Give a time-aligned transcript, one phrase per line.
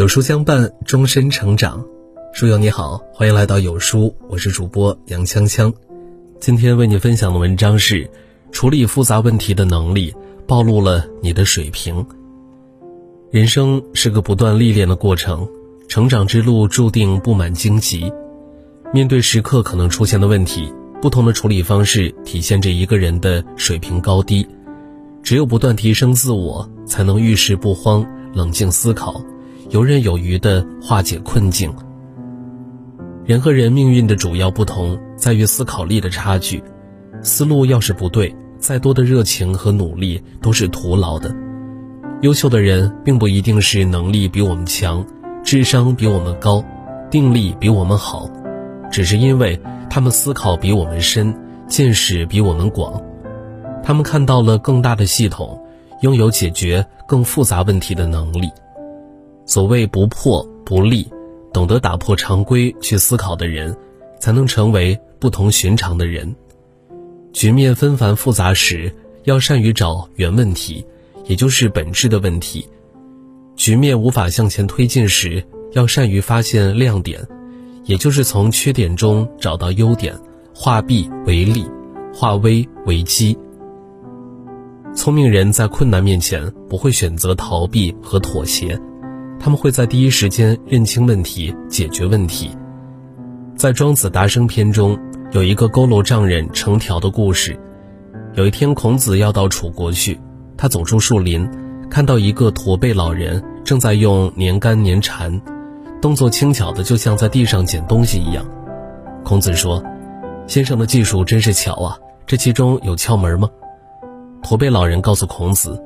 [0.00, 1.84] 有书相伴，终身成长。
[2.32, 5.70] 书友你好，欢迎来到有书，我是主播杨锵锵。
[6.40, 8.10] 今天为你分享的文章是：
[8.50, 10.14] 处理复杂问题的能力
[10.46, 12.02] 暴露了你的水平。
[13.30, 15.46] 人生是个不断历练的过程，
[15.86, 18.10] 成长之路注定布满荆棘。
[18.94, 24.48] 面对时刻可能出现的问题，不同的处理方式体现着一个人的水平高低。
[25.22, 29.22] 只有不断提升自我，才能遇事不慌，冷静思考。
[29.70, 31.72] 游刃有余地化解困境。
[33.24, 36.60] 人和人命运的主要不同在于思考力的差距，
[37.22, 41.32] 思路要是不对，再多的热情和努力都是徒劳的。
[42.22, 45.06] 优秀的人并不一定是能力比我们强，
[45.44, 46.64] 智商比我们高，
[47.08, 48.28] 定力比我们好，
[48.90, 51.32] 只是因为他们思考比我们深，
[51.68, 53.00] 见识比我们广，
[53.84, 55.64] 他们看到了更大的系统，
[56.00, 58.50] 拥有解决更复杂问题的能力。
[59.46, 61.08] 所谓不破不立，
[61.52, 63.76] 懂得打破常规去思考的人，
[64.20, 66.34] 才能成为不同寻常的人。
[67.32, 68.92] 局面纷繁复杂时，
[69.24, 70.84] 要善于找原问题，
[71.26, 72.64] 也就是本质的问题；
[73.56, 77.26] 局面无法向前推进时，要善于发现亮点，
[77.84, 80.16] 也就是从缺点中找到优点，
[80.54, 81.64] 化弊为利，
[82.12, 83.36] 化危为机。
[84.92, 88.76] 聪明人在困难面前不会选择逃避和妥协。
[89.42, 92.50] 他们会在第一时间认清问题，解决问题。
[93.56, 94.98] 在《庄子·达生篇》中，
[95.32, 97.58] 有一个佝偻丈人成条的故事。
[98.34, 100.20] 有一天，孔子要到楚国去，
[100.58, 101.50] 他走出树林，
[101.88, 105.40] 看到一个驼背老人正在用年杆粘蝉，
[106.02, 108.44] 动作轻巧的就像在地上捡东西一样。
[109.24, 109.82] 孔子说
[110.46, 113.48] ：“先生的技术真是巧啊，这其中有窍门吗？”
[114.44, 115.82] 驼背老人告诉孔子：“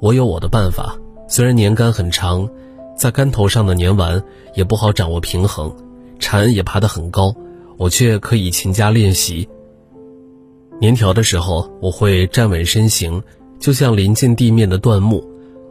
[0.00, 0.96] 我有我的办法，
[1.28, 2.48] 虽然年干很长。”
[2.96, 4.22] 在竿头上的粘丸
[4.54, 5.74] 也不好掌握平衡，
[6.18, 7.34] 蝉也爬得很高，
[7.76, 9.48] 我却可以勤加练习。
[10.80, 13.22] 粘条的时候，我会站稳身形，
[13.58, 15.20] 就像临近地面的断木；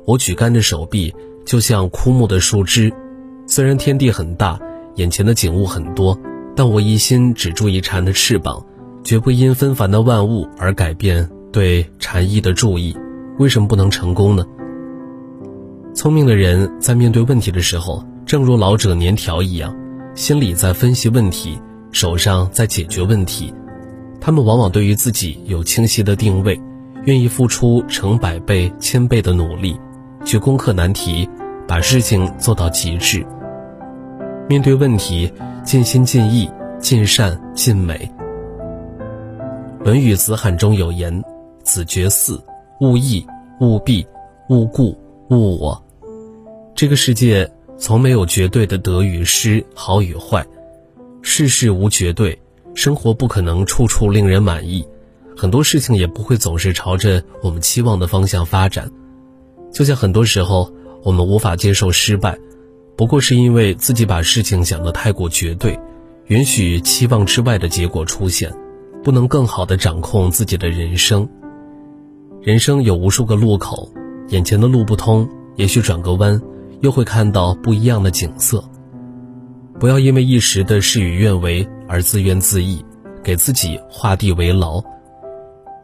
[0.06, 1.14] 我举竿的手臂
[1.46, 2.94] 就像枯木的树枝。
[3.48, 4.60] 虽然天地很大，
[4.96, 6.18] 眼前的景物很多，
[6.56, 8.64] 但我一心只注意蝉的翅膀，
[9.04, 12.96] 绝不因纷繁的万物而改变对蝉翼的注意。
[13.38, 14.46] 为什么不能成功呢？
[16.06, 19.76] 聪明的人在面对问题的时候，正如老者年条一样，
[20.14, 21.60] 心里在分析问题，
[21.92, 23.52] 手上在解决问题。
[24.22, 26.62] 他们往往对于自己有清晰的定位，
[27.06, 29.76] 愿意付出成百倍、千倍的努力，
[30.24, 31.28] 去攻克难题，
[31.68, 33.26] 把事情做到极致。
[34.48, 35.34] 面对问题，
[35.64, 38.08] 尽心尽意、尽善尽美。
[39.84, 41.24] 《论语·子罕》中有言
[41.66, 42.40] ：“子绝嗣，
[42.80, 43.26] 勿意，
[43.60, 44.06] 勿弊，
[44.50, 44.96] 勿故，
[45.32, 45.82] 勿我。”
[46.76, 50.46] 这个世界从没有绝对的得与失、好与坏，
[51.22, 52.38] 世事无绝对，
[52.74, 54.86] 生活不可能处处令人满意，
[55.38, 58.92] 很多事情也不会总是朝着我们期望的方向发展。
[59.72, 60.70] 就像很多时候
[61.02, 62.38] 我们无法接受失败，
[62.98, 65.80] 不过是因为自己把事情想得太过绝对，
[66.26, 68.54] 允许期望之外的结果出现，
[69.02, 71.30] 不能更好的掌控自己的人生。
[72.42, 73.90] 人生有无数个路口，
[74.28, 76.42] 眼前的路不通，也许转个弯。
[76.86, 78.64] 又会看到不一样的景色。
[79.80, 82.86] 不要因为一时的事与愿违而自怨自艾，
[83.24, 84.84] 给自己画地为牢。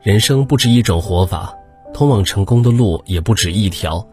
[0.03, 1.51] 人生不止一种活法，
[1.91, 4.07] 通往成功的路也不止一条。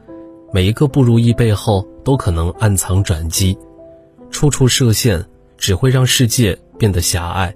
[0.50, 3.58] 每一个不如意背后都可能暗藏转机，
[4.30, 5.22] 处处设限
[5.58, 7.54] 只会让世界变得狭隘。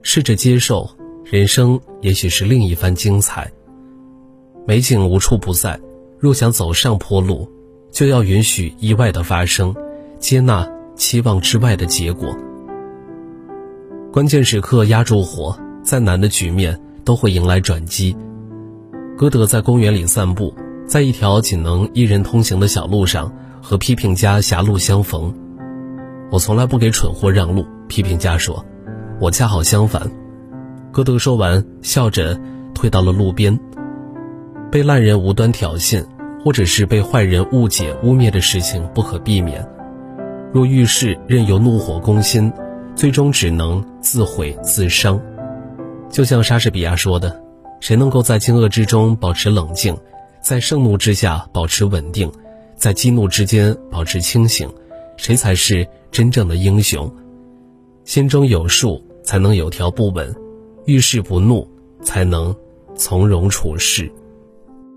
[0.00, 0.88] 试着接受，
[1.22, 3.52] 人生也许是另一番精彩。
[4.66, 5.78] 美景无处不在，
[6.18, 7.46] 若想走上坡路。
[7.94, 9.72] 就要允许意外的发生，
[10.18, 12.36] 接纳期望之外的结果。
[14.12, 18.16] 关键时刻压住火，再难的局面都会迎来转机。
[19.16, 20.52] 歌德在公园里散步，
[20.88, 23.32] 在一条仅能一人通行的小路上，
[23.62, 25.32] 和批评家狭路相逢。
[26.32, 28.66] 我从来不给蠢货让路，批评家说，
[29.20, 30.10] 我恰好相反。
[30.90, 32.40] 歌德说完，笑着
[32.74, 33.56] 退到了路边。
[34.68, 36.04] 被烂人无端挑衅。
[36.44, 39.66] 或者是被坏人误解污蔑的事情不可避免，
[40.52, 42.52] 若遇事任由怒火攻心，
[42.94, 45.18] 最终只能自毁自伤。
[46.10, 47.42] 就像莎士比亚说的
[47.80, 49.96] ：“谁能够在惊愕之中保持冷静，
[50.42, 52.30] 在盛怒之下保持稳定，
[52.76, 54.70] 在激怒之间保持清醒，
[55.16, 57.10] 谁才是真正的英雄？
[58.04, 60.30] 心中有数，才能有条不紊；
[60.84, 61.66] 遇事不怒，
[62.02, 62.54] 才能
[62.94, 64.12] 从容处事。”